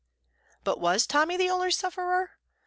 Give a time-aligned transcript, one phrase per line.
[0.63, 2.31] But was Tommy the only sufferer?